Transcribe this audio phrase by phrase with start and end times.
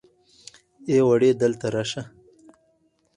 [0.89, 2.03] ای وړې دلته راشه.